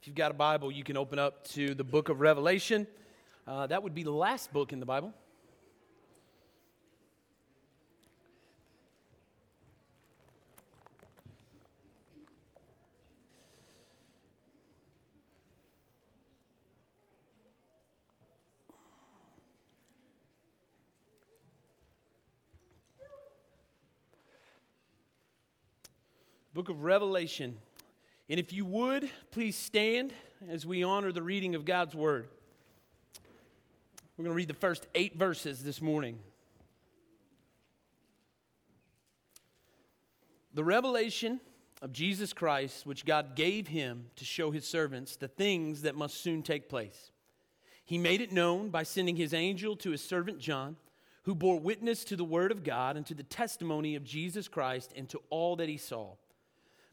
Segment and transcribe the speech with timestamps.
[0.00, 2.86] If you've got a Bible, you can open up to the book of Revelation.
[3.48, 5.12] Uh, that would be the last book in the Bible.
[26.54, 27.56] Book of Revelation.
[28.30, 30.12] And if you would, please stand
[30.48, 32.28] as we honor the reading of God's Word.
[34.16, 36.18] We're going to read the first eight verses this morning.
[40.52, 41.40] The revelation
[41.80, 46.20] of Jesus Christ, which God gave him to show his servants the things that must
[46.20, 47.12] soon take place.
[47.84, 50.76] He made it known by sending his angel to his servant John,
[51.22, 54.92] who bore witness to the word of God and to the testimony of Jesus Christ
[54.96, 56.14] and to all that he saw.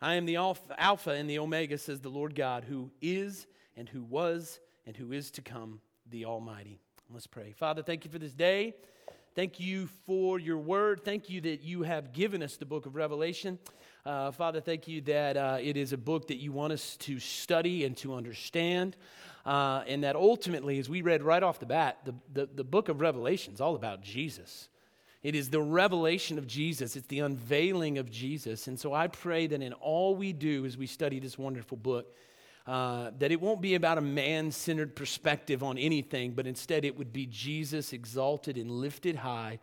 [0.00, 4.02] I am the Alpha and the Omega, says the Lord God, who is and who
[4.02, 5.80] was and who is to come,
[6.10, 6.78] the Almighty.
[7.10, 7.52] Let's pray.
[7.52, 8.74] Father, thank you for this day.
[9.34, 11.04] Thank you for your word.
[11.04, 13.58] Thank you that you have given us the book of Revelation.
[14.04, 17.18] Uh, Father, thank you that uh, it is a book that you want us to
[17.18, 18.96] study and to understand.
[19.44, 22.88] Uh, and that ultimately, as we read right off the bat, the, the, the book
[22.88, 24.68] of Revelation is all about Jesus.
[25.26, 28.68] It is the revelation of Jesus, it's the unveiling of Jesus.
[28.68, 32.14] And so I pray that in all we do as we study this wonderful book,
[32.64, 36.96] uh, that it won't be about a man centered perspective on anything, but instead it
[36.96, 39.58] would be Jesus exalted and lifted high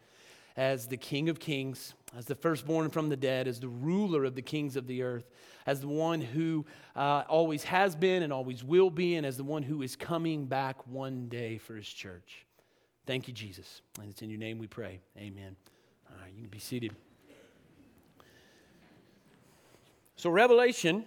[0.58, 4.36] as the King of Kings, as the firstborn from the dead, as the ruler of
[4.36, 5.32] the kings of the earth,
[5.66, 9.46] as the one who uh, always has been and always will be, and as the
[9.46, 12.46] one who is coming back one day for his church.
[13.06, 13.82] Thank you, Jesus.
[14.00, 15.00] And it's in your name we pray.
[15.18, 15.56] Amen.
[16.10, 16.96] All right, you can be seated.
[20.16, 21.04] So, Revelation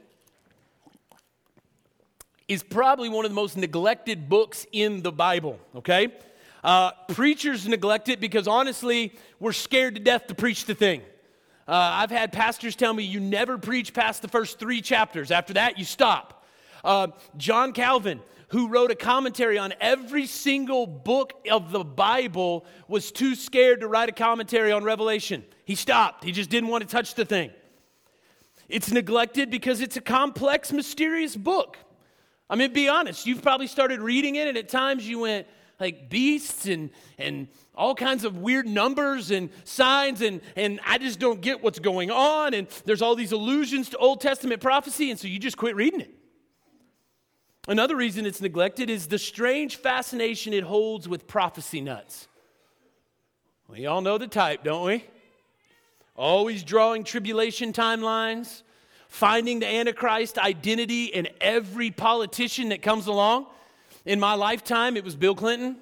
[2.48, 6.08] is probably one of the most neglected books in the Bible, okay?
[6.62, 11.00] Uh, preachers neglect it because honestly, we're scared to death to preach the thing.
[11.66, 15.30] Uh, I've had pastors tell me you never preach past the first three chapters.
[15.30, 16.44] After that, you stop.
[16.84, 23.10] Uh, John Calvin who wrote a commentary on every single book of the Bible, was
[23.10, 25.44] too scared to write a commentary on Revelation.
[25.64, 27.50] He stopped, he just didn't want to touch the thing.
[28.68, 31.76] It's neglected because it's a complex, mysterious book.
[32.48, 35.46] I mean, be honest, you've probably started reading it, and at times you went,
[35.78, 41.18] like beasts and and all kinds of weird numbers and signs and and I just
[41.18, 45.20] don't get what's going on and there's all these allusions to Old Testament prophecy and
[45.20, 46.15] so you just quit reading it.
[47.68, 52.28] Another reason it's neglected is the strange fascination it holds with prophecy nuts.
[53.68, 55.04] We all know the type, don't we?
[56.14, 58.62] Always drawing tribulation timelines,
[59.08, 63.46] finding the Antichrist identity in every politician that comes along.
[64.04, 65.78] In my lifetime, it was Bill Clinton.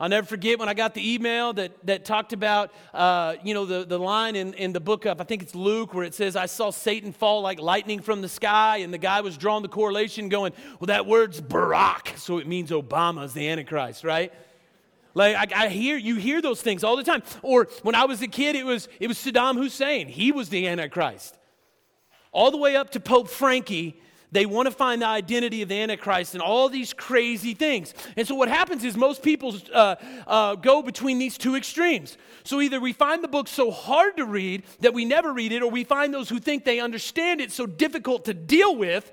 [0.00, 3.64] I'll never forget when I got the email that, that talked about, uh, you know,
[3.64, 6.34] the, the line in, in the book of, I think it's Luke, where it says,
[6.34, 8.78] I saw Satan fall like lightning from the sky.
[8.78, 12.18] And the guy was drawing the correlation going, well, that word's Barack.
[12.18, 14.32] So it means Obama's the Antichrist, right?
[15.14, 17.22] Like I, I, hear you hear those things all the time.
[17.42, 20.08] Or when I was a kid, it was it was Saddam Hussein.
[20.08, 21.38] He was the Antichrist.
[22.32, 24.00] All the way up to Pope Frankie
[24.34, 27.94] they want to find the identity of the Antichrist and all these crazy things.
[28.16, 29.94] And so, what happens is most people uh,
[30.26, 32.18] uh, go between these two extremes.
[32.42, 35.62] So, either we find the book so hard to read that we never read it,
[35.62, 39.12] or we find those who think they understand it so difficult to deal with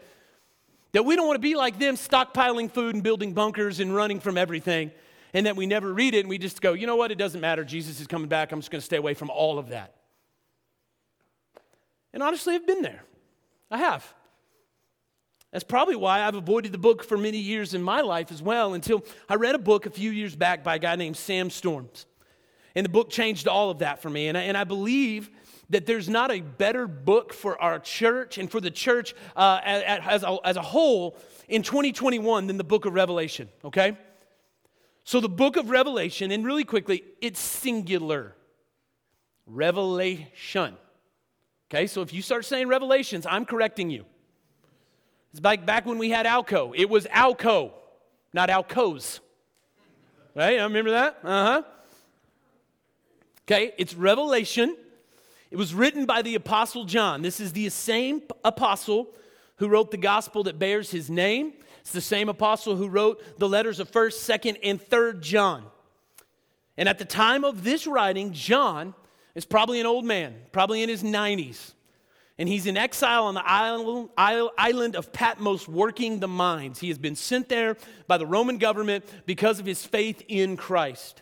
[0.94, 4.20] that we don't want to be like them, stockpiling food and building bunkers and running
[4.20, 4.92] from everything.
[5.36, 7.40] And that we never read it and we just go, you know what, it doesn't
[7.40, 7.64] matter.
[7.64, 8.52] Jesus is coming back.
[8.52, 9.94] I'm just going to stay away from all of that.
[12.12, 13.04] And honestly, I've been there.
[13.70, 14.14] I have.
[15.52, 18.74] That's probably why I've avoided the book for many years in my life as well
[18.74, 22.06] until I read a book a few years back by a guy named Sam Storms.
[22.74, 24.30] And the book changed all of that for me.
[24.30, 25.30] And I, and I believe
[25.70, 30.24] that there's not a better book for our church and for the church uh, as,
[30.24, 31.18] a, as a whole
[31.50, 33.98] in 2021 than the book of Revelation, okay?
[35.04, 38.36] So, the book of Revelation, and really quickly, it's singular.
[39.46, 40.78] Revelation.
[41.70, 44.06] Okay, so if you start saying revelations, I'm correcting you.
[45.32, 46.74] It's back, back when we had Alco.
[46.76, 47.72] It was Alco,
[48.34, 49.20] not Alcos.
[50.36, 50.60] Right?
[50.60, 51.20] I remember that?
[51.24, 51.64] Uh huh.
[53.46, 54.76] Okay, it's Revelation.
[55.50, 57.22] It was written by the Apostle John.
[57.22, 59.14] This is the same apostle
[59.58, 61.54] who wrote the gospel that bears his name.
[61.82, 65.66] It's the same apostle who wrote the letters of 1st, 2nd, and 3rd John.
[66.78, 68.94] And at the time of this writing, John
[69.36, 71.74] is probably an old man, probably in his 90s.
[72.42, 76.80] And he's in exile on the island, island of Patmos working the mines.
[76.80, 77.78] He has been sent there
[78.08, 81.22] by the Roman government because of his faith in Christ.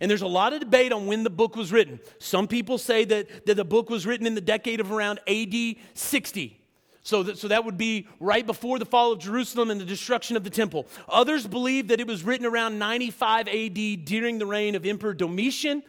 [0.00, 2.00] And there's a lot of debate on when the book was written.
[2.18, 5.54] Some people say that, that the book was written in the decade of around AD
[5.94, 6.60] 60.
[7.02, 10.36] So that, so that would be right before the fall of Jerusalem and the destruction
[10.36, 10.88] of the temple.
[11.08, 15.84] Others believe that it was written around 95 AD during the reign of Emperor Domitian.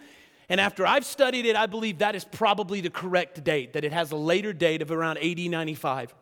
[0.51, 3.94] And after I've studied it, I believe that is probably the correct date, that it
[3.94, 6.13] has a later date of around AD 95.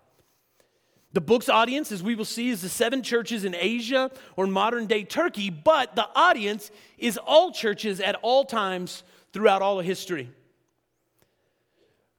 [1.14, 4.86] The book's audience, as we will see, is the seven churches in Asia or modern
[4.86, 9.02] day Turkey, but the audience is all churches at all times
[9.34, 10.30] throughout all of history.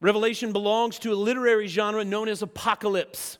[0.00, 3.38] Revelation belongs to a literary genre known as apocalypse.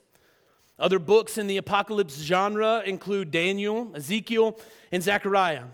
[0.79, 4.61] Other books in the apocalypse genre include Daniel, Ezekiel,
[4.93, 5.65] and Zechariah.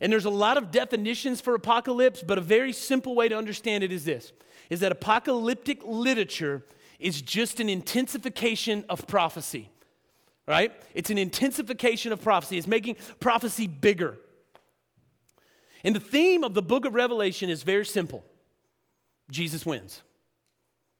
[0.00, 3.82] And there's a lot of definitions for apocalypse, but a very simple way to understand
[3.84, 4.32] it is this
[4.68, 6.64] is that apocalyptic literature
[6.98, 9.70] is just an intensification of prophecy.
[10.48, 10.72] Right?
[10.94, 12.58] It's an intensification of prophecy.
[12.58, 14.16] It's making prophecy bigger.
[15.84, 18.24] And the theme of the book of Revelation is very simple.
[19.30, 20.02] Jesus wins.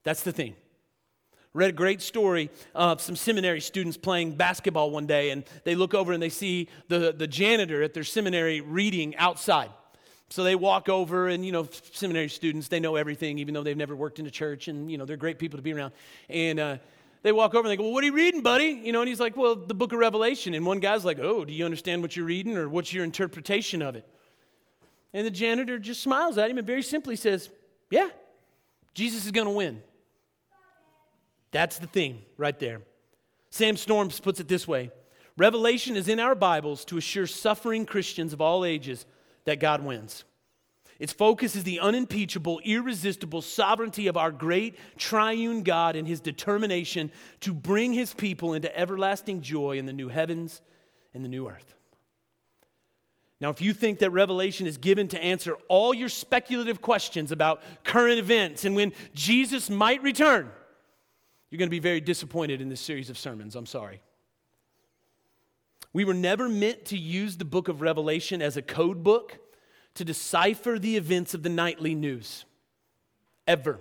[0.05, 0.55] That's the theme.
[1.57, 5.95] Read a great story of some seminary students playing basketball one day, and they look
[5.95, 9.71] over and they see the, the janitor at their seminary reading outside.
[10.29, 13.75] So they walk over, and you know, seminary students, they know everything, even though they've
[13.75, 15.95] never worked in a church, and you know, they're great people to be around.
[16.29, 16.77] And uh,
[17.23, 18.79] they walk over and they go, Well, what are you reading, buddy?
[18.85, 20.53] You know, and he's like, Well, the book of Revelation.
[20.53, 23.81] And one guy's like, Oh, do you understand what you're reading, or what's your interpretation
[23.81, 24.07] of it?
[25.15, 27.49] And the janitor just smiles at him and very simply says,
[27.91, 28.11] Yeah,
[28.93, 29.81] Jesus is going to win.
[31.51, 32.83] That's the theme right there.
[33.51, 34.91] Sam Storms puts it this way
[35.37, 39.07] Revelation is in our Bibles to assure suffering Christians of all ages
[39.45, 40.25] that God wins.
[40.99, 47.11] Its focus is the unimpeachable, irresistible sovereignty of our great triune God and his determination
[47.41, 50.63] to bring his people into everlasting joy in the new heavens
[51.13, 51.75] and the new earth.
[53.41, 57.61] Now, if you think that Revelation is given to answer all your speculative questions about
[57.85, 60.51] current events and when Jesus might return,
[61.51, 63.55] you're going to be very disappointed in this series of sermons.
[63.55, 64.01] I'm sorry.
[65.93, 69.39] We were never meant to use the book of Revelation as a code book
[69.95, 72.45] to decipher the events of the nightly news.
[73.47, 73.79] Ever.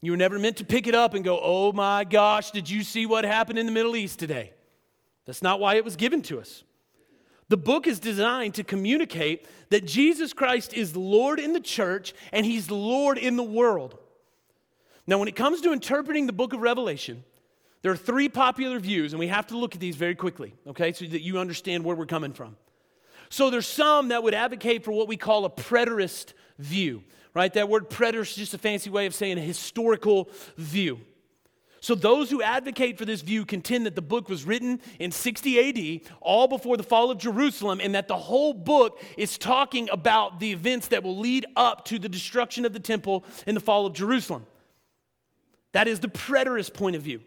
[0.00, 2.84] You were never meant to pick it up and go, oh my gosh, did you
[2.84, 4.52] see what happened in the Middle East today?
[5.24, 6.62] That's not why it was given to us.
[7.48, 12.44] The book is designed to communicate that Jesus Christ is Lord in the church and
[12.46, 13.98] he's Lord in the world.
[15.08, 17.24] Now, when it comes to interpreting the book of Revelation,
[17.80, 20.92] there are three popular views, and we have to look at these very quickly, okay,
[20.92, 22.58] so that you understand where we're coming from.
[23.30, 27.50] So, there's some that would advocate for what we call a preterist view, right?
[27.54, 31.00] That word preterist is just a fancy way of saying a historical view.
[31.80, 36.02] So, those who advocate for this view contend that the book was written in 60
[36.04, 40.38] AD, all before the fall of Jerusalem, and that the whole book is talking about
[40.38, 43.86] the events that will lead up to the destruction of the temple and the fall
[43.86, 44.44] of Jerusalem.
[45.78, 47.20] That is the preterist point of view.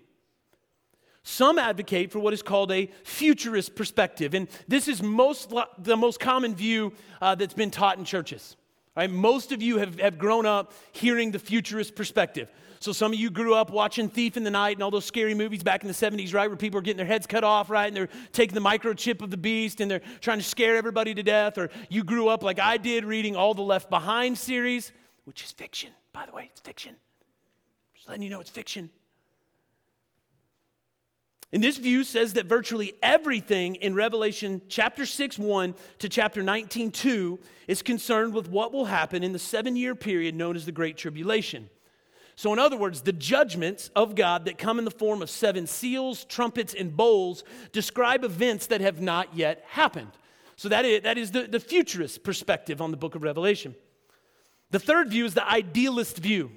[1.23, 6.19] Some advocate for what is called a futurist perspective, and this is most, the most
[6.19, 6.91] common view
[7.21, 8.57] uh, that's been taught in churches.
[8.93, 9.09] Right?
[9.09, 12.51] Most of you have, have grown up hearing the futurist perspective.
[12.81, 15.33] So some of you grew up watching Thief in the Night and all those scary
[15.33, 16.49] movies back in the 70s, right?
[16.49, 17.87] Where people are getting their heads cut off, right?
[17.87, 21.23] And they're taking the microchip of the beast and they're trying to scare everybody to
[21.23, 21.57] death.
[21.57, 24.91] Or you grew up like I did reading all the Left Behind series,
[25.23, 26.97] which is fiction, by the way, it's fiction.
[28.11, 28.89] Letting you know it's fiction.
[31.53, 36.91] And this view says that virtually everything in Revelation chapter 6 1 to chapter 19
[36.91, 37.39] 2
[37.69, 40.97] is concerned with what will happen in the seven year period known as the Great
[40.97, 41.69] Tribulation.
[42.35, 45.65] So, in other words, the judgments of God that come in the form of seven
[45.65, 50.11] seals, trumpets, and bowls describe events that have not yet happened.
[50.57, 53.73] So that is, that is the, the futurist perspective on the book of Revelation.
[54.69, 56.51] The third view is the idealist view.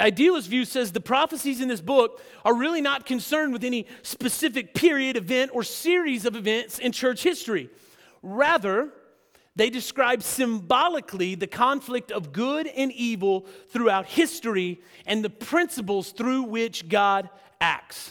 [0.00, 3.86] The idealist view says the prophecies in this book are really not concerned with any
[4.00, 7.68] specific period, event, or series of events in church history.
[8.22, 8.94] Rather,
[9.56, 16.44] they describe symbolically the conflict of good and evil throughout history and the principles through
[16.44, 17.28] which God
[17.60, 18.10] acts.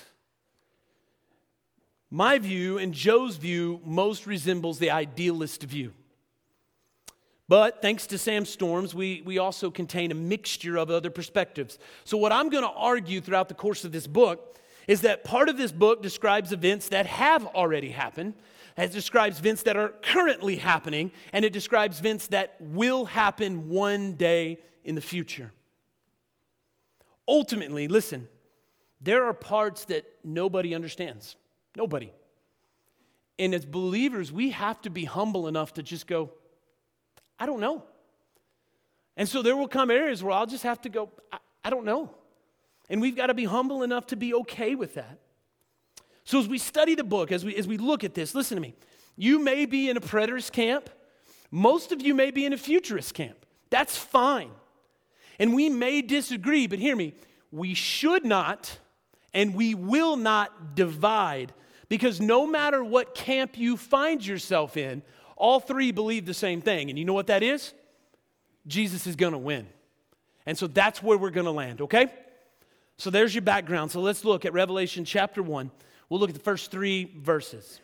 [2.12, 5.94] My view and Joe's view most resembles the idealist view.
[7.50, 11.80] But thanks to Sam Storms, we, we also contain a mixture of other perspectives.
[12.06, 14.56] So, what I'm going to argue throughout the course of this book
[14.88, 18.36] is that part of this book describes events that have already happened,
[18.78, 24.14] it describes events that are currently happening, and it describes events that will happen one
[24.14, 25.52] day in the future.
[27.28, 28.28] Ultimately, listen,
[29.02, 31.36] there are parts that nobody understands.
[31.76, 32.14] Nobody.
[33.40, 36.32] And as believers, we have to be humble enough to just go,
[37.40, 37.84] I don't know.
[39.18, 41.86] And so there will come areas where I'll just have to go, I, I don't
[41.86, 42.16] know.
[42.90, 45.20] And we've got to be humble enough to be okay with that.
[46.24, 48.62] So as we study the book, as we, as we look at this, listen to
[48.62, 48.76] me.
[49.16, 50.90] You may be in a preterist camp.
[51.52, 53.46] Most of you may be in a futurist camp.
[53.70, 54.52] That's fine.
[55.40, 57.14] And we may disagree, but hear me.
[57.52, 58.78] We should not
[59.34, 61.54] and we will not divide
[61.88, 65.02] because no matter what camp you find yourself in,
[65.40, 66.90] all three believe the same thing.
[66.90, 67.74] And you know what that is?
[68.68, 69.68] Jesus is going to win.
[70.46, 72.08] And so that's where we're going to land, okay?
[72.98, 73.92] So there's your background.
[73.92, 75.72] So let's look at Revelation chapter 1.
[76.10, 77.80] We'll look at the first three verses.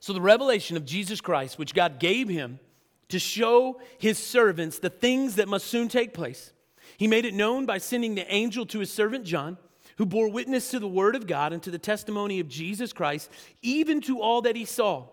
[0.00, 2.60] So, the revelation of Jesus Christ, which God gave him
[3.08, 6.52] to show his servants the things that must soon take place,
[6.98, 9.56] he made it known by sending the angel to his servant John
[9.96, 13.30] who bore witness to the word of God and to the testimony of Jesus Christ,
[13.62, 15.08] even to all that he saw.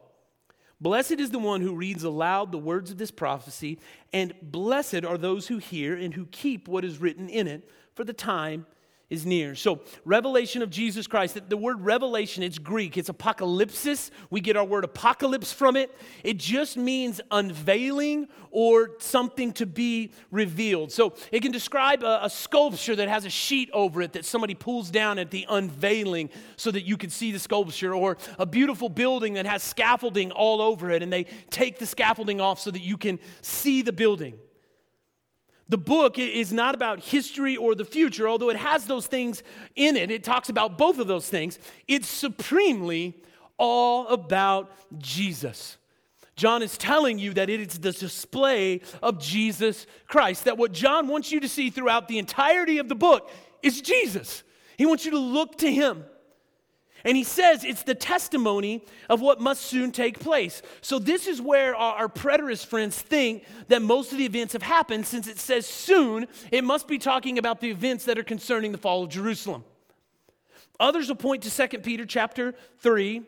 [0.79, 3.79] Blessed is the one who reads aloud the words of this prophecy,
[4.11, 8.03] and blessed are those who hear and who keep what is written in it, for
[8.03, 8.65] the time
[9.11, 9.53] is near.
[9.55, 14.09] So, revelation of Jesus Christ, the word revelation, it's Greek, it's apocalypsis.
[14.29, 15.95] We get our word apocalypse from it.
[16.23, 20.93] It just means unveiling or something to be revealed.
[20.93, 24.55] So, it can describe a, a sculpture that has a sheet over it that somebody
[24.55, 28.87] pulls down at the unveiling so that you can see the sculpture, or a beautiful
[28.87, 32.81] building that has scaffolding all over it and they take the scaffolding off so that
[32.81, 34.39] you can see the building.
[35.71, 39.41] The book is not about history or the future, although it has those things
[39.77, 40.11] in it.
[40.11, 41.59] It talks about both of those things.
[41.87, 43.15] It's supremely
[43.57, 45.77] all about Jesus.
[46.35, 50.43] John is telling you that it is the display of Jesus Christ.
[50.43, 53.31] That what John wants you to see throughout the entirety of the book
[53.63, 54.43] is Jesus.
[54.77, 56.03] He wants you to look to him.
[57.03, 60.61] And he says it's the testimony of what must soon take place.
[60.81, 65.05] So, this is where our, preterist friends think that most of the events have happened.
[65.05, 68.77] Since it says soon, it must be talking about the events that are concerning the
[68.77, 69.63] fall of Jerusalem.
[70.79, 73.21] Others will point to 2 Peter chapter 3,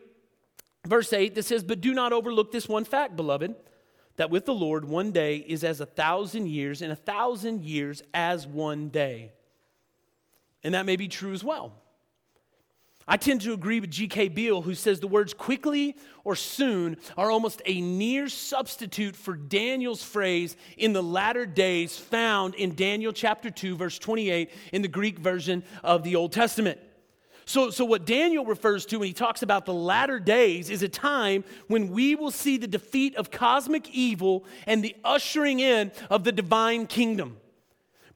[0.86, 3.54] verse 8, that says, But do not overlook this one fact, beloved,
[4.16, 8.02] that with the Lord one day is as a thousand years, and a thousand years
[8.12, 9.32] as one day.
[10.62, 11.72] And that may be true as well.
[13.06, 14.28] I tend to agree with G.K.
[14.28, 20.02] Beale, who says the words quickly or soon are almost a near substitute for Daniel's
[20.02, 25.18] phrase in the latter days found in Daniel chapter 2, verse 28 in the Greek
[25.18, 26.78] version of the Old Testament.
[27.46, 30.88] So, so, what Daniel refers to when he talks about the latter days is a
[30.88, 36.24] time when we will see the defeat of cosmic evil and the ushering in of
[36.24, 37.36] the divine kingdom.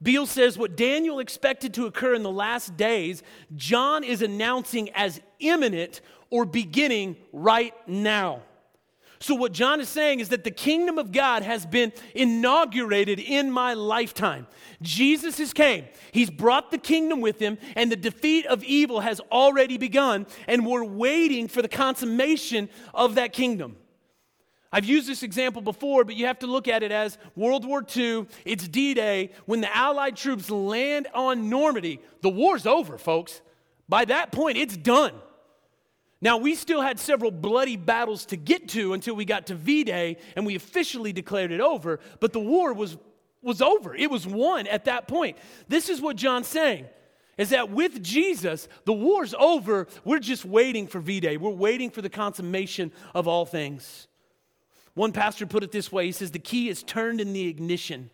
[0.01, 3.21] Beale says what Daniel expected to occur in the last days,
[3.55, 8.43] John is announcing as imminent or beginning right now.
[9.21, 13.51] So, what John is saying is that the kingdom of God has been inaugurated in
[13.51, 14.47] my lifetime.
[14.81, 15.85] Jesus has came.
[16.13, 20.65] He's brought the kingdom with him, and the defeat of evil has already begun, and
[20.65, 23.75] we're waiting for the consummation of that kingdom.
[24.71, 27.83] I've used this example before, but you have to look at it as World War
[27.95, 29.31] II, it's D Day.
[29.45, 33.41] When the Allied troops land on Normandy, the war's over, folks.
[33.87, 35.13] By that point, it's done.
[36.21, 39.85] Now, we still had several bloody battles to get to until we got to V
[39.85, 42.97] Day and we officially declared it over, but the war was,
[43.41, 43.95] was over.
[43.95, 45.37] It was won at that point.
[45.67, 46.85] This is what John's saying
[47.37, 49.87] is that with Jesus, the war's over.
[50.03, 54.08] We're just waiting for V Day, we're waiting for the consummation of all things.
[54.93, 58.09] One pastor put it this way he says, The key is turned in the ignition.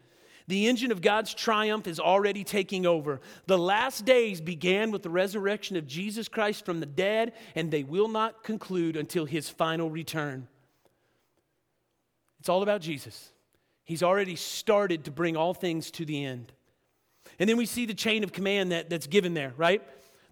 [0.47, 3.19] The engine of God's triumph is already taking over.
[3.47, 7.83] The last days began with the resurrection of Jesus Christ from the dead, and they
[7.83, 10.47] will not conclude until his final return.
[12.39, 13.31] It's all about Jesus.
[13.85, 16.51] He's already started to bring all things to the end.
[17.39, 19.81] And then we see the chain of command that, that's given there, right?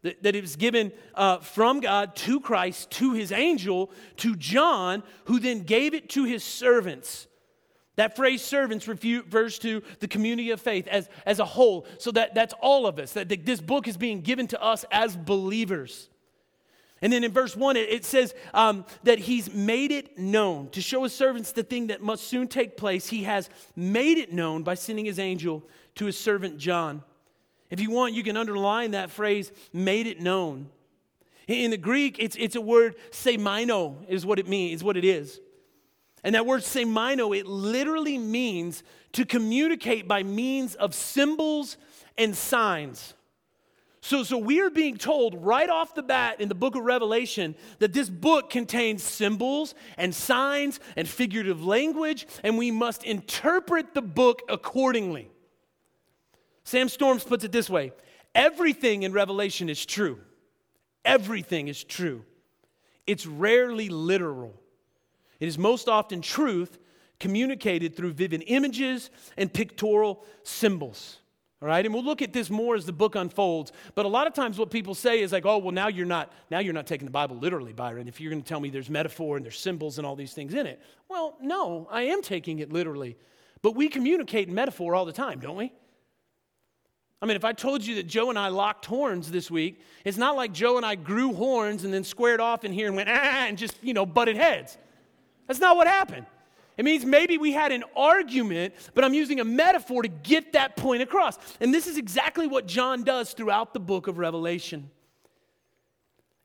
[0.04, 5.02] That, that it was given uh, from God to Christ, to his angel, to John,
[5.26, 7.28] who then gave it to his servants.
[7.96, 11.86] That phrase servants refers to the community of faith as, as a whole.
[12.00, 15.16] So that, that's all of us, that this book is being given to us as
[15.16, 16.10] believers.
[17.04, 21.04] And then in verse 1, it, says um, that he's made it known to show
[21.04, 23.08] his servants the thing that must soon take place.
[23.08, 25.64] He has made it known by sending his angel
[25.96, 27.04] to his servant John.
[27.74, 30.70] If you want, you can underline that phrase, made it known.
[31.48, 35.04] In the Greek, it's, it's a word, semino is what it means, is what it
[35.04, 35.42] is.
[36.24, 41.78] And that word semino, it literally means to communicate by means of symbols
[42.16, 43.16] and signs.
[44.02, 47.56] So, so we are being told right off the bat in the book of Revelation
[47.80, 54.04] that this book contains symbols and signs and figurative language, and we must interpret the
[54.04, 55.32] book accordingly.
[56.64, 57.92] Sam Storms puts it this way
[58.36, 60.20] everything in Revelation is true.
[61.06, 62.24] Everything is true.
[63.06, 64.54] It's rarely literal.
[65.40, 66.80] It is most often truth
[67.20, 71.20] communicated through vivid images and pictorial symbols.
[71.62, 73.72] All right, and we'll look at this more as the book unfolds.
[73.96, 76.34] But a lot of times, what people say is like, "Oh, well, now you're not
[76.52, 78.10] now you're not taking the Bible literally, Byron.
[78.10, 80.54] If you're going to tell me there's metaphor and there's symbols and all these things
[80.54, 83.18] in it, well, no, I am taking it literally.
[83.62, 85.72] But we communicate in metaphor all the time, don't we?
[87.24, 90.18] I mean, if I told you that Joe and I locked horns this week, it's
[90.18, 93.08] not like Joe and I grew horns and then squared off in here and went
[93.08, 94.78] ah and just you know butted heads.
[95.48, 96.26] That's not what happened.
[96.76, 100.76] It means maybe we had an argument, but I'm using a metaphor to get that
[100.76, 101.38] point across.
[101.62, 104.90] And this is exactly what John does throughout the book of Revelation.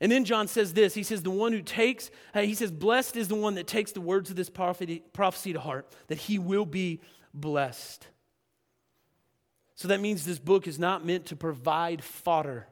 [0.01, 3.17] And then John says this He says, The one who takes, uh, he says, Blessed
[3.17, 6.39] is the one that takes the words of this prophecy, prophecy to heart, that he
[6.39, 7.01] will be
[7.35, 8.07] blessed.
[9.79, 12.67] So that means this book is not meant to provide fodder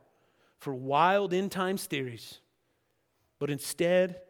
[0.58, 2.40] for wild end times theories,
[3.38, 4.22] but instead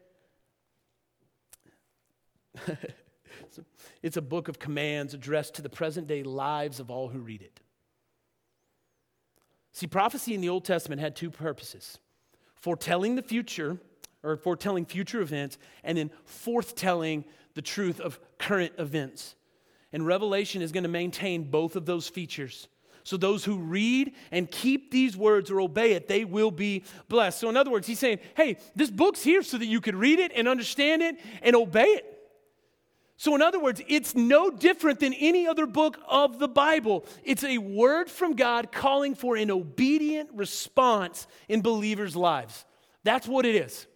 [4.03, 7.41] it's a book of commands addressed to the present day lives of all who read
[7.41, 7.61] it.
[9.73, 11.99] See, prophecy in the Old Testament had two purposes
[12.57, 13.79] foretelling the future,
[14.23, 19.35] or foretelling future events, and then forthtelling the truth of current events.
[19.97, 22.69] And Revelation is going to maintain both of those features.
[23.03, 27.41] So those who read and keep these words or obey it, they will be blessed.
[27.41, 30.19] So, in other words, he's saying, hey, this book's here so that you could read
[30.19, 32.29] it and understand it and obey it.
[33.17, 37.07] So, in other words, it's no different than any other book of the Bible.
[37.25, 42.67] It's a word from God calling for an obedient response in believers' lives.
[43.03, 43.87] That's what it is.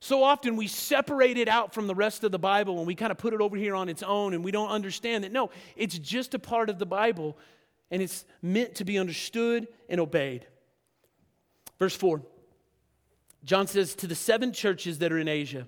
[0.00, 3.12] So often we separate it out from the rest of the Bible and we kind
[3.12, 5.32] of put it over here on its own and we don't understand that.
[5.32, 7.36] No, it's just a part of the Bible
[7.90, 10.46] and it's meant to be understood and obeyed.
[11.78, 12.22] Verse 4
[13.44, 15.66] John says, To the seven churches that are in Asia,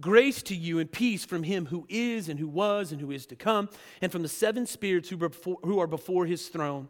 [0.00, 3.26] Grace to you and peace from him who is and who was and who is
[3.26, 3.68] to come,
[4.00, 5.30] and from the seven spirits who,
[5.62, 6.88] who are before his throne,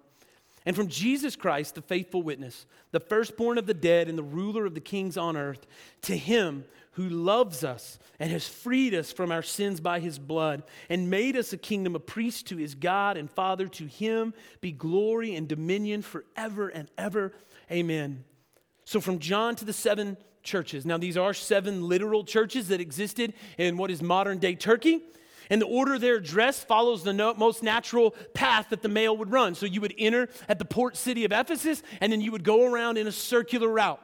[0.67, 4.67] and from Jesus Christ, the faithful witness, the firstborn of the dead and the ruler
[4.67, 5.67] of the kings on earth,
[6.03, 10.63] to him who loves us and has freed us from our sins by his blood
[10.91, 13.69] and made us a kingdom of priests to his God and Father.
[13.69, 17.33] To him be glory and dominion forever and ever.
[17.71, 18.25] Amen.
[18.85, 20.85] So, from John to the seven churches.
[20.85, 25.03] Now, these are seven literal churches that existed in what is modern day Turkey.
[25.51, 29.31] And the order they're addressed follows the no, most natural path that the mail would
[29.31, 29.55] run.
[29.55, 32.65] So you would enter at the port city of Ephesus, and then you would go
[32.65, 34.01] around in a circular route.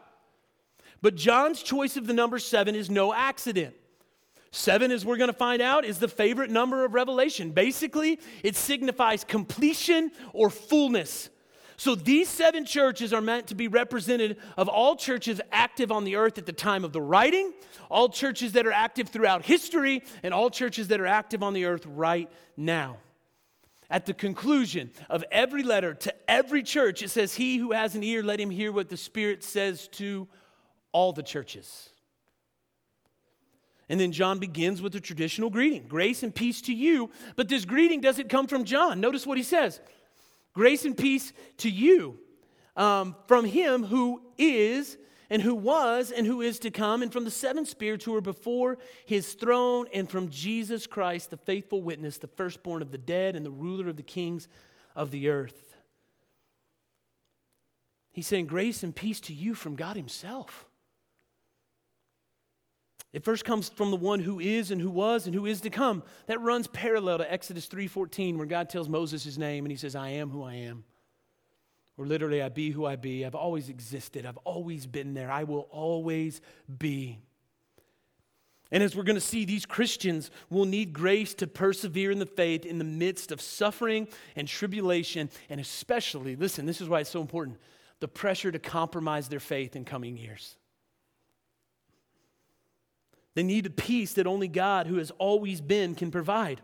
[1.01, 3.75] But John's choice of the number seven is no accident.
[4.51, 7.51] Seven, as we're going to find out, is the favorite number of Revelation.
[7.51, 11.29] Basically, it signifies completion or fullness.
[11.77, 16.17] So these seven churches are meant to be representative of all churches active on the
[16.17, 17.53] earth at the time of the writing,
[17.91, 21.67] all churches that are active throughout history, and all churches that are active on the
[21.67, 22.97] earth right now.
[23.91, 28.03] At the conclusion of every letter to every church, it says, He who has an
[28.03, 30.27] ear, let him hear what the Spirit says to
[30.93, 31.91] all the churches.
[33.89, 37.11] And then John begins with a traditional greeting grace and peace to you.
[37.37, 39.01] But this greeting doesn't come from John.
[39.01, 39.81] Notice what he says
[40.57, 42.19] Grace and peace to you
[42.79, 44.97] um, from him who is
[45.29, 48.23] and who was and who is to come, and from the seven spirits who are
[48.23, 53.37] before his throne, and from Jesus Christ, the faithful witness, the firstborn of the dead
[53.37, 54.49] and the ruler of the kings
[54.95, 55.77] of the earth.
[58.11, 60.65] He's saying, Grace and peace to you from God Himself.
[63.13, 65.71] It first comes from the one who is and who was and who is to
[65.71, 66.03] come.
[66.27, 69.97] That runs parallel to Exodus 3:14 where God tells Moses his name and he says,
[69.97, 70.85] "I am who I am."
[71.97, 73.25] Or literally, I be who I be.
[73.25, 74.27] I've always existed.
[74.27, 75.31] I've always been there.
[75.31, 76.43] I will always
[76.79, 77.21] be.
[78.71, 82.27] And as we're going to see, these Christians will need grace to persevere in the
[82.27, 87.11] faith in the midst of suffering and tribulation, and especially, listen, this is why it's
[87.11, 87.59] so important
[88.01, 90.57] the pressure to compromise their faith in coming years.
[93.37, 96.63] They need a peace that only God, who has always been, can provide.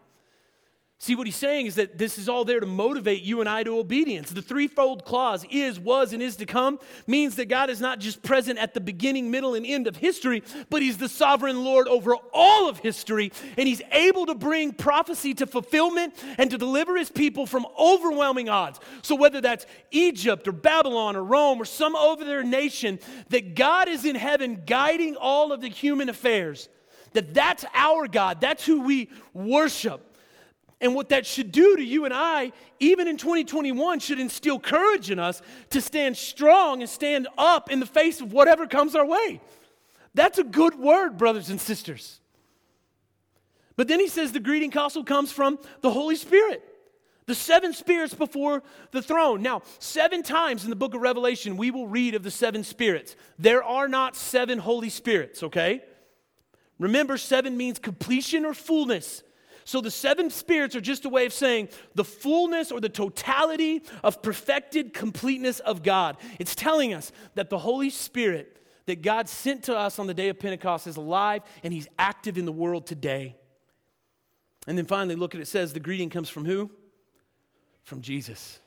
[1.03, 3.65] See, what he's saying is that this is all there to motivate you and I
[3.65, 4.31] to obedience.
[4.31, 8.23] The threefold clause is, was, and is to come means that God is not just
[8.23, 12.15] present at the beginning, middle, and end of history, but he's the sovereign Lord over
[12.33, 17.11] all of history, and he's able to bring prophecy to fulfillment and to deliver his
[17.11, 18.79] people from overwhelming odds.
[19.03, 24.05] So, whether that's Egypt or Babylon or Rome or some other nation, that God is
[24.05, 26.69] in heaven guiding all of the human affairs,
[27.13, 30.11] that that's our God, that's who we worship.
[30.83, 35.13] And what that should do to you and I, even in 2021, should instill courage
[35.13, 35.41] in us
[35.71, 39.41] to stand strong and stand up in the face of whatever comes our way.
[40.13, 42.21] That's a good word, brothers and sisters.
[43.77, 46.63] But then he says the greeting also comes from the Holy Spirit.
[47.27, 49.41] The seven spirits before the throne.
[49.41, 53.15] Now, seven times in the book of Revelation, we will read of the seven spirits.
[53.39, 55.83] There are not seven Holy Spirits, okay?
[56.81, 59.23] Remember, seven means completion or fullness.
[59.65, 63.83] So the seven spirits are just a way of saying the fullness or the totality
[64.03, 66.17] of perfected completeness of God.
[66.39, 70.29] It's telling us that the Holy Spirit that God sent to us on the day
[70.29, 73.37] of Pentecost is alive and he's active in the world today.
[74.67, 76.71] And then finally, look at it, says the greeting comes from who?
[77.85, 78.61] From Jesus.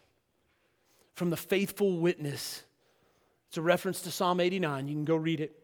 [1.13, 2.63] From the faithful witness.
[3.47, 4.87] It's a reference to Psalm 89.
[4.87, 5.57] You can go read it.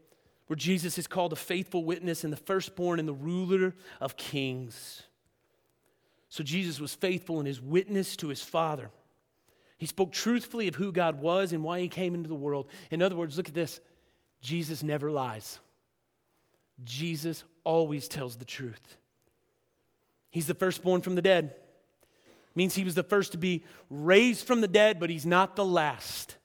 [0.47, 5.03] Where Jesus is called a faithful witness and the firstborn and the ruler of kings.
[6.31, 8.89] So Jesus was faithful in his witness to his Father.
[9.77, 12.67] He spoke truthfully of who God was and why he came into the world.
[12.89, 13.81] In other words, look at this
[14.39, 15.59] Jesus never lies,
[16.85, 18.97] Jesus always tells the truth.
[20.29, 21.53] He's the firstborn from the dead.
[22.55, 25.65] Means he was the first to be raised from the dead, but he's not the
[25.65, 26.37] last.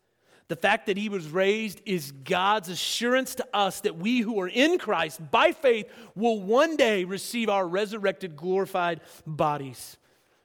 [0.49, 4.49] The fact that he was raised is God's assurance to us that we who are
[4.49, 9.97] in Christ by faith will one day receive our resurrected, glorified bodies.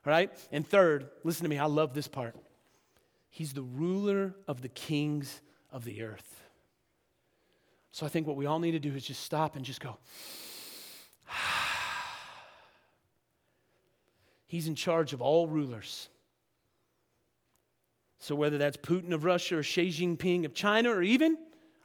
[0.06, 0.32] All right?
[0.52, 2.36] And third, listen to me, I love this part.
[3.30, 6.44] He's the ruler of the kings of the earth.
[7.92, 9.98] So I think what we all need to do is just stop and just go,
[14.48, 16.10] He's in charge of all rulers.
[18.22, 21.40] So, whether that's Putin of Russia or Xi Jinping of China, or even,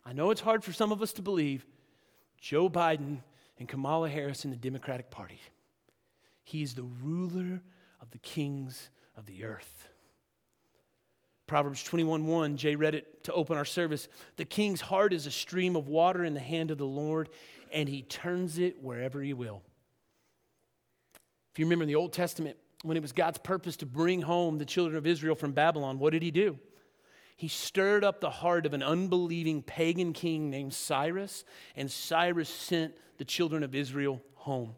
[0.04, 1.64] I know it's hard for some of us to believe,
[2.38, 3.22] Joe Biden
[3.58, 5.40] and Kamala Harris in the Democratic Party.
[6.44, 7.62] He is the ruler
[8.02, 9.88] of the kings of the earth.
[11.46, 14.06] Proverbs 21:1, Jay read it to open our service.
[14.36, 17.30] The king's heart is a stream of water in the hand of the Lord,
[17.72, 19.62] and he turns it wherever he will.
[21.52, 24.58] If you remember in the Old Testament, when it was God's purpose to bring home
[24.58, 26.58] the children of Israel from Babylon, what did he do?
[27.36, 32.94] He stirred up the heart of an unbelieving pagan king named Cyrus, and Cyrus sent
[33.18, 34.74] the children of Israel home.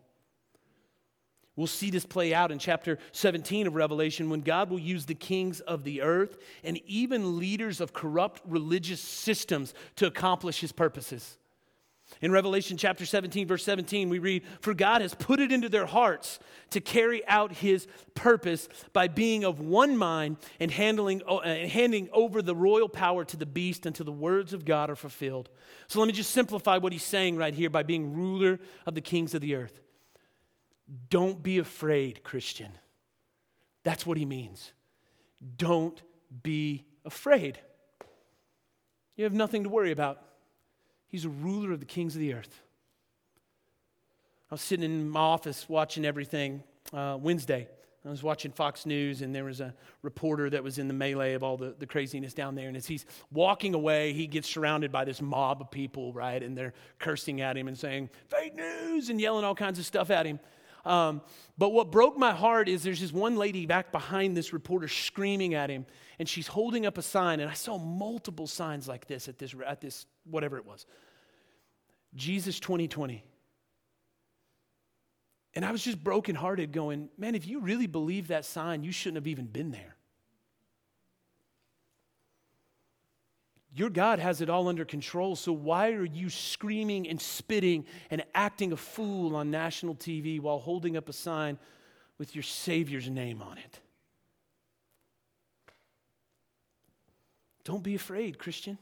[1.55, 5.15] We'll see this play out in chapter 17 of Revelation when God will use the
[5.15, 11.37] kings of the earth and even leaders of corrupt religious systems to accomplish his purposes.
[12.21, 15.87] In Revelation chapter 17, verse 17, we read, For God has put it into their
[15.87, 16.41] hearts
[16.71, 22.43] to carry out his purpose by being of one mind and handling, uh, handing over
[22.43, 25.49] the royal power to the beast until the words of God are fulfilled.
[25.87, 29.01] So let me just simplify what he's saying right here by being ruler of the
[29.01, 29.81] kings of the earth.
[31.11, 32.73] Don't be afraid, Christian.
[33.85, 34.73] That's what he means.
[35.57, 36.03] Don't
[36.43, 37.59] be afraid.
[39.17, 40.23] You have nothing to worry about.
[41.09, 42.63] He's a ruler of the kings of the earth.
[44.51, 47.69] I was sitting in my office watching everything uh, Wednesday.
[48.07, 51.35] I was watching Fox News, and there was a reporter that was in the melee
[51.35, 52.69] of all the, the craziness down there.
[52.69, 56.43] And as he's walking away, he gets surrounded by this mob of people, right?
[56.43, 60.11] And they're cursing at him and saying, fake news, and yelling all kinds of stuff
[60.11, 60.39] at him.
[60.85, 61.21] Um,
[61.57, 65.55] but what broke my heart is there's this one lady back behind this reporter screaming
[65.55, 65.87] at him,
[66.19, 67.41] and she's holding up a sign.
[67.41, 70.87] And I saw multiple signs like this at this, at this whatever it was
[72.15, 73.25] Jesus 2020.
[75.55, 79.17] And I was just brokenhearted, going, man, if you really believe that sign, you shouldn't
[79.17, 79.98] have even been there.
[83.79, 88.25] Your God has it all under control, so why are you screaming and spitting and
[88.35, 91.61] acting a fool on national TV while holding up a sign
[92.19, 93.79] with your Savior's name on it?
[97.63, 98.79] Don't be afraid, Christian.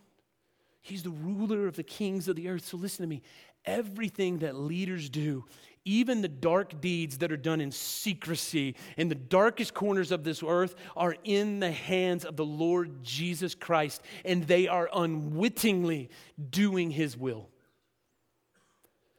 [0.81, 2.65] He's the ruler of the kings of the earth.
[2.65, 3.21] So listen to me.
[3.67, 5.45] Everything that leaders do,
[5.87, 10.43] even the dark deeds that are done in secrecy in the darkest corners of this
[10.43, 16.11] earth, are in the hands of the Lord Jesus Christ, and they are unwittingly
[16.51, 17.49] doing his will.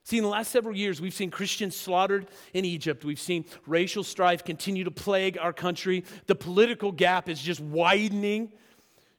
[0.04, 3.04] See, in the last several years, we've seen Christians slaughtered in Egypt.
[3.04, 6.06] We've seen racial strife continue to plague our country.
[6.28, 8.54] The political gap is just widening.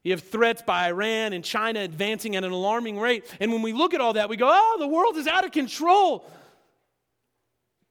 [0.02, 3.26] You have threats by Iran and China advancing at an alarming rate.
[3.38, 5.52] And when we look at all that, we go, oh, the world is out of
[5.52, 6.24] control.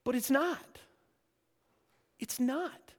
[0.08, 0.80] But it's not.
[2.18, 2.94] It's not.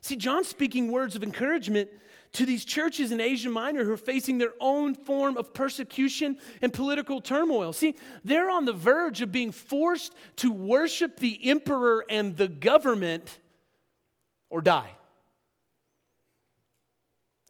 [0.00, 1.90] See, John's speaking words of encouragement
[2.32, 6.72] to these churches in Asia Minor who are facing their own form of persecution and
[6.72, 7.72] political turmoil.
[7.72, 13.38] See, they're on the verge of being forced to worship the emperor and the government
[14.50, 14.90] or die.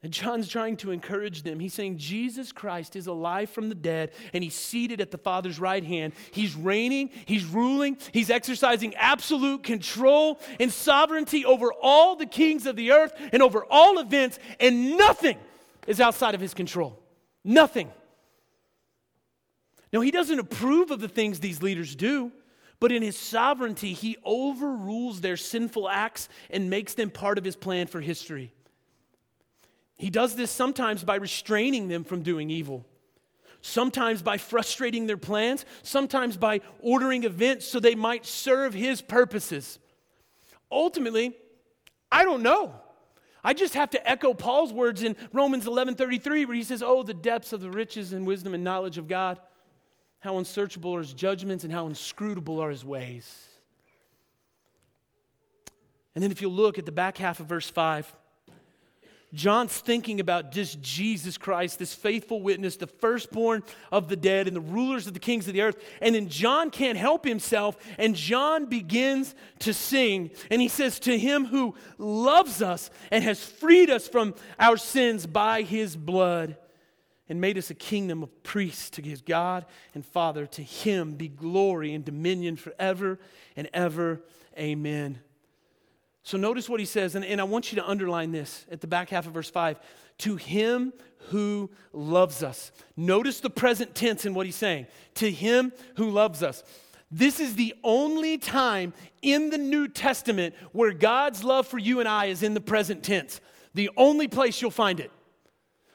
[0.02, 1.60] And John's trying to encourage them.
[1.60, 5.60] He's saying Jesus Christ is alive from the dead and he's seated at the Father's
[5.60, 6.12] right hand.
[6.32, 12.74] He's reigning, he's ruling, he's exercising absolute control and sovereignty over all the kings of
[12.74, 15.38] the earth and over all events, and nothing
[15.86, 16.98] is outside of his control.
[17.44, 17.90] Nothing.
[19.92, 22.32] Now, he doesn't approve of the things these leaders do,
[22.80, 27.54] but in his sovereignty, he overrules their sinful acts and makes them part of his
[27.54, 28.52] plan for history.
[30.02, 32.84] He does this sometimes by restraining them from doing evil,
[33.60, 39.78] sometimes by frustrating their plans, sometimes by ordering events so they might serve his purposes.
[40.72, 41.36] Ultimately,
[42.10, 42.74] I don't know.
[43.44, 47.14] I just have to echo Paul's words in Romans 11:33 where he says, "Oh, the
[47.14, 49.40] depths of the riches and wisdom and knowledge of God.
[50.18, 53.50] How unsearchable are his judgments and how inscrutable are his ways."
[56.16, 58.16] And then if you look at the back half of verse 5,
[59.34, 64.54] John's thinking about just Jesus Christ, this faithful witness, the firstborn of the dead and
[64.54, 65.82] the rulers of the kings of the earth.
[66.02, 70.30] And then John can't help himself, and John begins to sing.
[70.50, 75.26] And he says, To him who loves us and has freed us from our sins
[75.26, 76.56] by his blood
[77.28, 79.64] and made us a kingdom of priests to his God
[79.94, 83.18] and Father, to him be glory and dominion forever
[83.56, 84.20] and ever.
[84.58, 85.18] Amen.
[86.22, 88.86] So notice what he says, and, and I want you to underline this at the
[88.86, 89.80] back half of verse 5.
[90.18, 90.92] To him
[91.30, 92.72] who loves us.
[92.96, 94.86] Notice the present tense in what he's saying.
[95.16, 96.62] To him who loves us.
[97.10, 102.08] This is the only time in the New Testament where God's love for you and
[102.08, 103.40] I is in the present tense.
[103.74, 105.10] The only place you'll find it.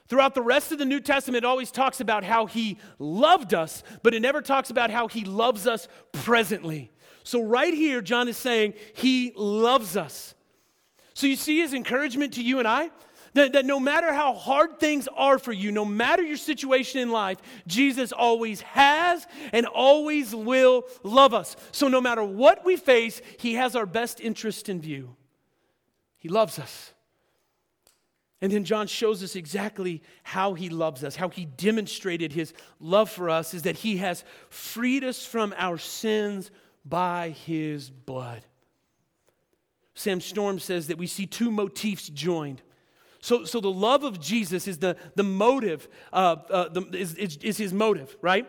[0.08, 3.84] Throughout the rest of the New Testament, it always talks about how he loved us,
[4.04, 6.92] but it never talks about how he loves us presently.
[7.28, 10.34] So, right here, John is saying he loves us.
[11.14, 12.90] So, you see his encouragement to you and I?
[13.34, 17.12] That, that, no matter how hard things are for you, no matter your situation in
[17.12, 21.58] life, Jesus always has and always will love us.
[21.74, 25.18] So, no matter what we face, He has our best interest in view.
[26.16, 26.94] He loves us.
[28.40, 33.10] And then John shows us exactly how he loves us, how he demonstrated his love
[33.10, 36.52] for us is that he has freed us from our sins
[36.88, 38.44] by his blood.
[39.94, 42.62] Sam Storms says that we see two motifs joined.
[43.20, 47.38] So, so the love of Jesus is the, the motive, uh, uh, the, is, is,
[47.38, 48.48] is his motive, right?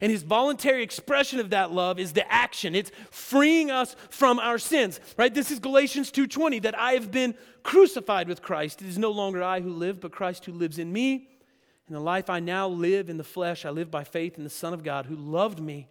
[0.00, 2.74] And his voluntary expression of that love is the action.
[2.74, 5.32] It's freeing us from our sins, right?
[5.32, 8.82] This is Galatians 2:20 that I have been crucified with Christ.
[8.82, 11.28] It is no longer I who live, but Christ who lives in me.
[11.86, 14.50] And the life I now live in the flesh, I live by faith in the
[14.50, 15.88] Son of God who loved me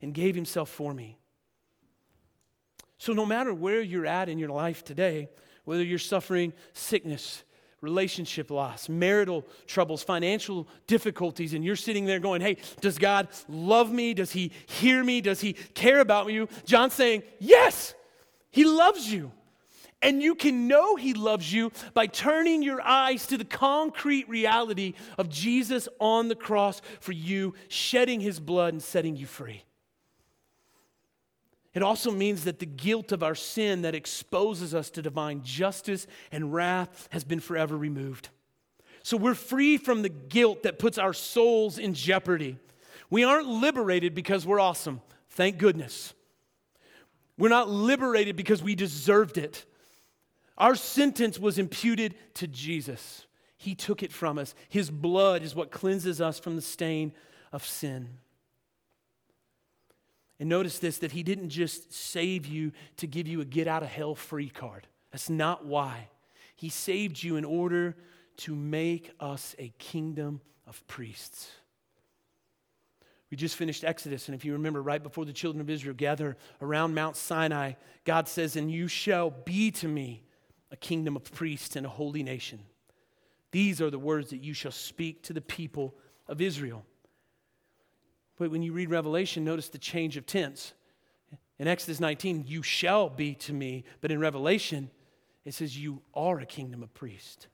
[0.00, 1.18] and gave himself for me.
[3.04, 5.28] So, no matter where you're at in your life today,
[5.66, 7.44] whether you're suffering sickness,
[7.82, 13.92] relationship loss, marital troubles, financial difficulties, and you're sitting there going, Hey, does God love
[13.92, 14.14] me?
[14.14, 15.20] Does He hear me?
[15.20, 16.48] Does He care about you?
[16.64, 17.92] John's saying, Yes,
[18.50, 19.32] He loves you.
[20.00, 24.94] And you can know He loves you by turning your eyes to the concrete reality
[25.18, 29.62] of Jesus on the cross for you, shedding His blood and setting you free.
[31.74, 36.06] It also means that the guilt of our sin that exposes us to divine justice
[36.30, 38.28] and wrath has been forever removed.
[39.02, 42.58] So we're free from the guilt that puts our souls in jeopardy.
[43.10, 45.02] We aren't liberated because we're awesome.
[45.30, 46.14] Thank goodness.
[47.36, 49.64] We're not liberated because we deserved it.
[50.56, 53.26] Our sentence was imputed to Jesus.
[53.56, 54.54] He took it from us.
[54.68, 57.12] His blood is what cleanses us from the stain
[57.52, 58.18] of sin.
[60.44, 63.82] And notice this that He didn't just save you to give you a get out
[63.82, 64.86] of hell free card.
[65.10, 66.10] That's not why.
[66.54, 67.96] He saved you in order
[68.36, 71.50] to make us a kingdom of priests.
[73.30, 76.36] We just finished Exodus, and if you remember, right before the children of Israel gather
[76.60, 77.72] around Mount Sinai,
[78.04, 80.24] God says, And you shall be to me
[80.70, 82.58] a kingdom of priests and a holy nation.
[83.50, 85.94] These are the words that you shall speak to the people
[86.28, 86.84] of Israel.
[88.36, 90.72] But when you read Revelation, notice the change of tense.
[91.58, 94.90] In Exodus 19, you shall be to me, but in Revelation,
[95.44, 97.46] it says you are a kingdom of priests.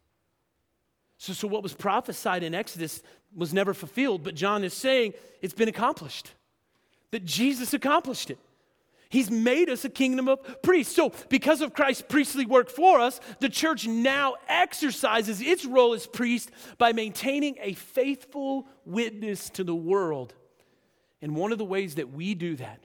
[1.18, 3.02] So, so what was prophesied in Exodus
[3.34, 5.12] was never fulfilled, but John is saying
[5.42, 6.32] it's been accomplished,
[7.10, 8.38] that Jesus accomplished it.
[9.10, 10.94] He's made us a kingdom of priests.
[10.94, 16.06] So, because of Christ's priestly work for us, the church now exercises its role as
[16.06, 20.32] priest by maintaining a faithful witness to the world.
[21.22, 22.80] And one of the ways that we do that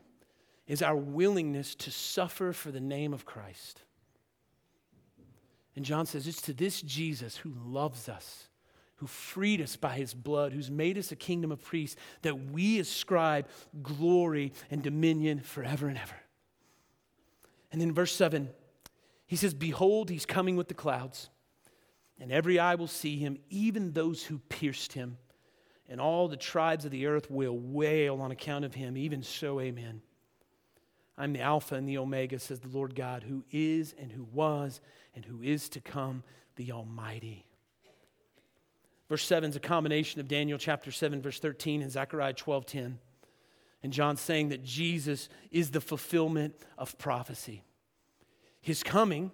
[0.68, 3.82] is our willingness to suffer for the name of Christ.
[5.76, 8.48] And John says, It's to this Jesus who loves us,
[8.96, 12.80] who freed us by his blood, who's made us a kingdom of priests, that we
[12.80, 13.48] ascribe
[13.84, 16.16] glory and dominion forever and ever.
[17.72, 18.50] And then verse 7,
[19.28, 21.30] he says, Behold, he's coming with the clouds,
[22.20, 25.18] and every eye will see him, even those who pierced him,
[25.90, 28.98] and all the tribes of the earth will wail on account of him.
[28.98, 30.02] Even so, amen.
[31.18, 34.82] I'm the Alpha and the Omega, says the Lord God, who is and who was
[35.16, 36.24] and who is to come,
[36.56, 37.46] the Almighty.
[39.08, 43.00] Verse 7 is a combination of Daniel chapter 7, verse 13, and Zechariah 12, 10.
[43.84, 47.62] And John saying that Jesus is the fulfillment of prophecy.
[48.62, 49.32] His coming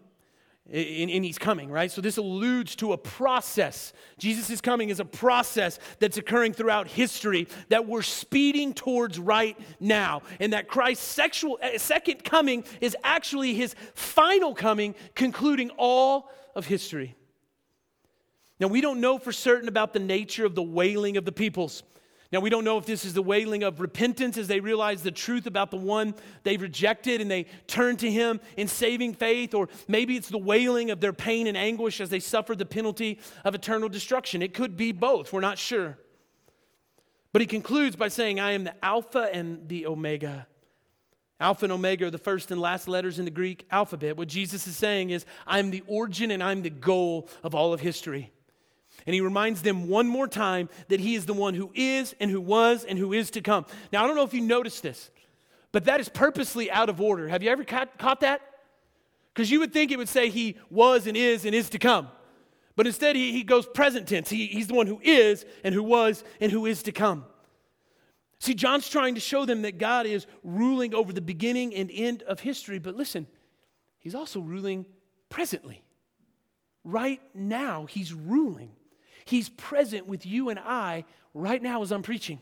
[0.69, 1.91] and, he's coming, right?
[1.91, 3.93] So this alludes to a process.
[4.17, 9.57] Jesus is coming is a process that's occurring throughout history that we're speeding towards right
[9.79, 10.21] now.
[10.39, 16.67] And that Christ's sexual, uh, second coming is actually his final coming, concluding all of
[16.67, 17.15] history.
[18.59, 21.83] Now, we don't know for certain about the nature of the wailing of the peoples.
[22.31, 25.11] Now, we don't know if this is the wailing of repentance as they realize the
[25.11, 29.67] truth about the one they rejected and they turn to him in saving faith, or
[29.89, 33.53] maybe it's the wailing of their pain and anguish as they suffer the penalty of
[33.53, 34.41] eternal destruction.
[34.41, 35.33] It could be both.
[35.33, 35.97] We're not sure.
[37.33, 40.47] But he concludes by saying, I am the Alpha and the Omega.
[41.41, 44.15] Alpha and Omega are the first and last letters in the Greek alphabet.
[44.15, 47.81] What Jesus is saying is, I'm the origin and I'm the goal of all of
[47.81, 48.31] history.
[49.05, 52.29] And he reminds them one more time that he is the one who is and
[52.29, 53.65] who was and who is to come.
[53.91, 55.09] Now, I don't know if you noticed this,
[55.71, 57.27] but that is purposely out of order.
[57.27, 58.41] Have you ever caught, caught that?
[59.33, 62.09] Because you would think it would say he was and is and is to come.
[62.75, 64.29] But instead, he, he goes present tense.
[64.29, 67.25] He, he's the one who is and who was and who is to come.
[68.39, 72.23] See, John's trying to show them that God is ruling over the beginning and end
[72.23, 73.27] of history, but listen,
[73.99, 74.87] he's also ruling
[75.29, 75.83] presently.
[76.83, 78.71] Right now, he's ruling.
[79.25, 82.39] He's present with you and I right now as I'm preaching.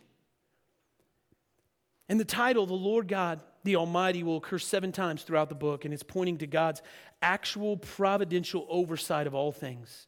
[2.08, 5.86] And the title, The Lord God, the Almighty, will occur seven times throughout the book,
[5.86, 6.82] and it's pointing to God's
[7.22, 10.08] actual providential oversight of all things.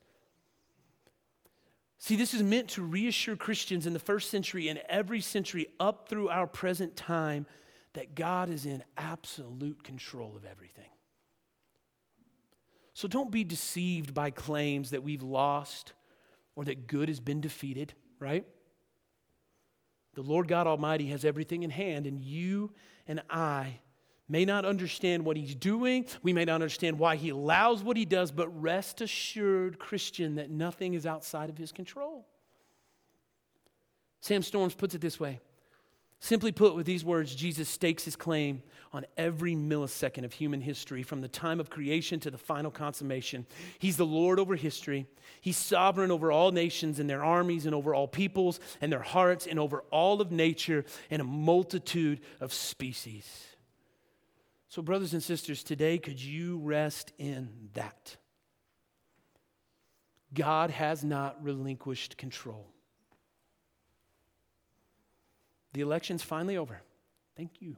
[1.99, 6.09] See, this is meant to reassure Christians in the first century and every century up
[6.09, 7.45] through our present time
[7.93, 10.89] that God is in absolute control of everything.
[12.95, 15.93] So don't be deceived by claims that we've lost
[16.55, 18.45] or that good has been defeated, right?
[20.13, 22.71] The Lord God Almighty has everything in hand, and you
[23.07, 23.79] and I
[24.27, 26.05] may not understand what He's doing.
[26.23, 30.49] We may not understand why He allows what He does, but rest assured, Christian, that
[30.49, 32.27] nothing is outside of His control.
[34.19, 35.39] Sam Storms puts it this way
[36.23, 38.61] Simply put, with these words, Jesus stakes his claim
[38.93, 43.47] on every millisecond of human history from the time of creation to the final consummation.
[43.79, 45.07] He's the Lord over history.
[45.41, 49.47] He's sovereign over all nations and their armies and over all peoples and their hearts
[49.47, 53.47] and over all of nature and a multitude of species.
[54.69, 58.15] So, brothers and sisters, today, could you rest in that?
[60.35, 62.67] God has not relinquished control.
[65.73, 66.81] The election's finally over.
[67.37, 67.77] Thank you.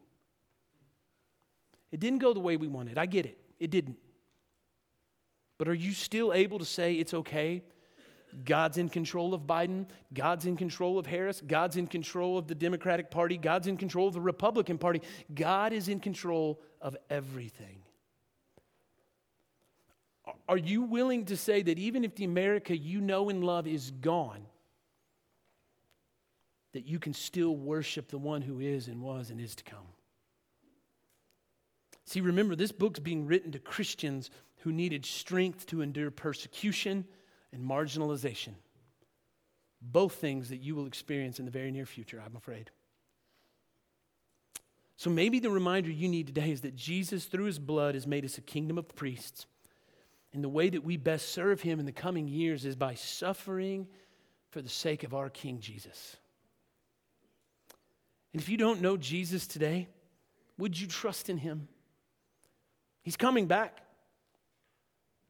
[1.91, 2.97] It didn't go the way we wanted.
[2.97, 3.37] I get it.
[3.59, 3.97] It didn't.
[5.57, 7.63] But are you still able to say it's okay?
[8.43, 9.85] God's in control of Biden.
[10.13, 11.41] God's in control of Harris.
[11.45, 13.37] God's in control of the Democratic Party.
[13.37, 15.01] God's in control of the Republican Party.
[15.33, 17.83] God is in control of everything.
[20.47, 23.91] Are you willing to say that even if the America you know and love is
[23.91, 24.45] gone,
[26.73, 29.87] that you can still worship the one who is and was and is to come?
[32.05, 37.05] See, remember, this book's being written to Christians who needed strength to endure persecution
[37.51, 38.53] and marginalization.
[39.81, 42.71] Both things that you will experience in the very near future, I'm afraid.
[44.95, 48.23] So maybe the reminder you need today is that Jesus, through his blood, has made
[48.23, 49.45] us a kingdom of priests.
[50.33, 53.87] And the way that we best serve him in the coming years is by suffering
[54.49, 56.15] for the sake of our King Jesus.
[58.33, 59.87] And if you don't know Jesus today,
[60.57, 61.67] would you trust in him?
[63.03, 63.79] He's coming back.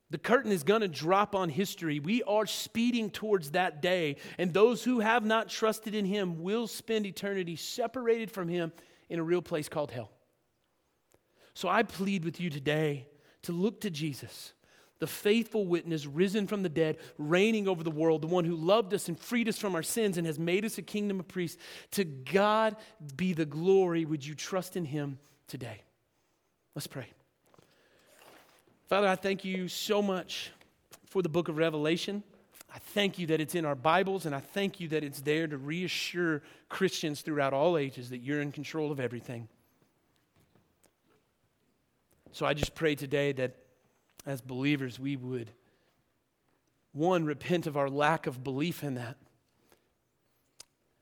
[0.09, 1.99] The curtain is going to drop on history.
[1.99, 6.67] We are speeding towards that day, and those who have not trusted in him will
[6.67, 8.71] spend eternity separated from him
[9.09, 10.11] in a real place called hell.
[11.55, 13.07] So I plead with you today
[13.41, 14.53] to look to Jesus,
[14.99, 18.93] the faithful witness risen from the dead, reigning over the world, the one who loved
[18.93, 21.61] us and freed us from our sins and has made us a kingdom of priests.
[21.91, 22.75] To God
[23.15, 24.05] be the glory.
[24.05, 25.81] Would you trust in him today?
[26.75, 27.07] Let's pray.
[28.87, 30.51] Father, I thank you so much
[31.07, 32.23] for the book of Revelation.
[32.73, 35.45] I thank you that it's in our Bibles, and I thank you that it's there
[35.47, 39.47] to reassure Christians throughout all ages that you're in control of everything.
[42.31, 43.55] So I just pray today that
[44.25, 45.51] as believers, we would,
[46.91, 49.17] one, repent of our lack of belief in that.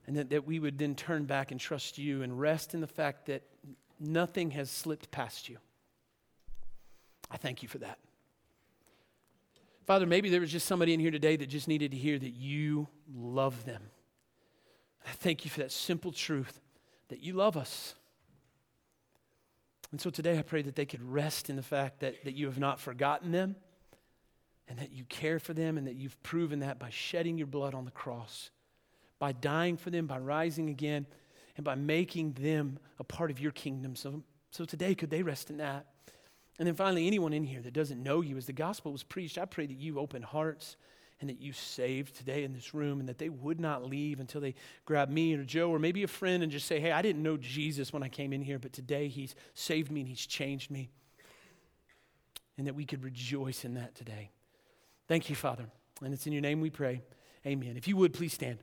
[0.08, 2.88] And that, that we would then turn back and trust you and rest in the
[2.88, 3.44] fact that
[4.00, 5.58] nothing has slipped past you.
[7.30, 8.00] I thank you for that.
[9.86, 12.32] Father, maybe there was just somebody in here today that just needed to hear that
[12.32, 13.82] you love them.
[15.06, 16.60] I thank you for that simple truth
[17.10, 17.96] that you love us.
[19.92, 22.46] And so today I pray that they could rest in the fact that, that you
[22.46, 23.56] have not forgotten them
[24.68, 27.74] and that you care for them and that you've proven that by shedding your blood
[27.74, 28.52] on the cross,
[29.20, 31.06] by dying for them, by rising again,
[31.58, 33.96] and by making them a part of your kingdom.
[33.96, 35.88] So, so today, could they rest in that?
[36.58, 39.38] And then finally, anyone in here that doesn't know you as the gospel was preached,
[39.38, 40.78] I pray that you open hearts
[41.22, 44.42] and that you saved today in this room and that they would not leave until
[44.42, 44.56] they
[44.86, 47.38] grab me or Joe or maybe a friend and just say, Hey, I didn't know
[47.38, 50.90] Jesus when I came in here, but today he's saved me and he's changed me.
[52.58, 54.32] And that we could rejoice in that today.
[55.08, 55.66] Thank you, Father.
[56.04, 57.02] And it's in your name we pray.
[57.46, 57.78] Amen.
[57.78, 58.60] If you would, please stand.